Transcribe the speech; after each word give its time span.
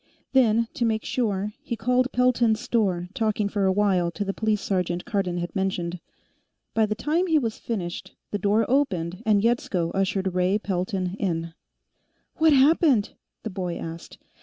Then, 0.33 0.67
to 0.73 0.83
make 0.83 1.05
sure, 1.05 1.53
he 1.61 1.75
called 1.75 2.11
Pelton's 2.11 2.59
store, 2.59 3.07
talking 3.13 3.47
for 3.47 3.65
a 3.65 3.71
while 3.71 4.09
to 4.09 4.25
the 4.25 4.33
police 4.33 4.61
sergeant 4.61 5.05
Cardon 5.05 5.37
had 5.37 5.55
mentioned. 5.55 5.99
By 6.73 6.87
the 6.87 6.95
time 6.95 7.27
he 7.27 7.37
was 7.37 7.59
finished, 7.59 8.15
the 8.31 8.39
door 8.39 8.65
opened 8.67 9.21
and 9.27 9.43
Yetsko 9.43 9.91
ushered 9.91 10.33
Ray 10.33 10.57
Pelton 10.57 11.15
in. 11.19 11.53
"What's 12.37 12.55
happened?" 12.55 13.11
the 13.43 13.51
boy 13.51 13.77
asked. 13.77 14.17